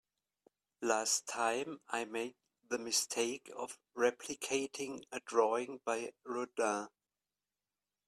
Last 0.81 1.27
time, 1.27 1.79
I 1.87 2.05
made 2.05 2.33
the 2.67 2.79
mistake 2.79 3.51
of 3.55 3.77
replicating 3.95 5.03
a 5.11 5.19
drawing 5.19 5.79
by 5.85 6.13
Rodin. 6.25 6.87